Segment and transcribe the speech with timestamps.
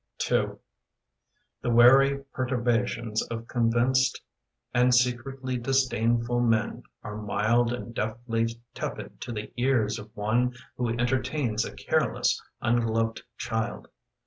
[0.31, 0.49] II X
[1.61, 4.19] HE wary perturbations of convinced
[4.73, 10.89] And secretly disdainful men are mild And deftly tepid to the ears of one Who
[10.89, 13.89] entertains a careless, ungloved child.